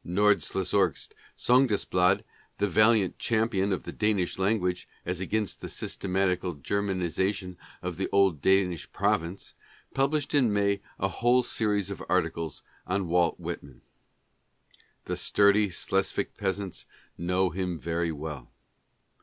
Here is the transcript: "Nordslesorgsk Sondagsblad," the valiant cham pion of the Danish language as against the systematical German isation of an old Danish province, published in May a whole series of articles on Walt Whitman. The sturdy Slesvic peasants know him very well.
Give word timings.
"Nordslesorgsk 0.06 1.12
Sondagsblad," 1.38 2.22
the 2.58 2.68
valiant 2.68 3.18
cham 3.18 3.48
pion 3.48 3.72
of 3.72 3.84
the 3.84 3.92
Danish 3.92 4.38
language 4.38 4.86
as 5.06 5.20
against 5.22 5.62
the 5.62 5.70
systematical 5.70 6.52
German 6.52 7.00
isation 7.00 7.56
of 7.80 7.98
an 7.98 8.06
old 8.12 8.42
Danish 8.42 8.92
province, 8.92 9.54
published 9.94 10.34
in 10.34 10.52
May 10.52 10.82
a 10.98 11.08
whole 11.08 11.42
series 11.42 11.90
of 11.90 12.02
articles 12.10 12.62
on 12.86 13.08
Walt 13.08 13.40
Whitman. 13.40 13.80
The 15.06 15.16
sturdy 15.16 15.70
Slesvic 15.70 16.36
peasants 16.36 16.84
know 17.16 17.48
him 17.48 17.78
very 17.78 18.12
well. 18.12 18.50